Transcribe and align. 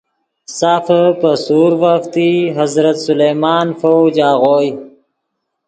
سافے 0.57 1.01
پے 1.19 1.31
سورڤف 1.45 2.01
تئی 2.13 2.29
حضرت 2.57 2.97
سلیمان 3.05 3.67
فوج 3.81 4.15
آغوئے 4.31 4.69